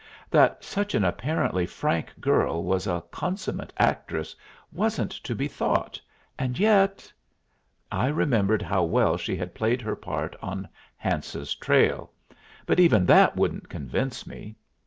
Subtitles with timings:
[0.31, 4.35] That such an apparently frank girl was a consummate actress
[4.71, 6.01] wasn't to be thought,
[6.39, 7.13] and yet
[7.91, 10.67] I remembered how well she had played her part on
[10.97, 12.11] Hance's trail;
[12.65, 14.55] but even that wouldn't convince me.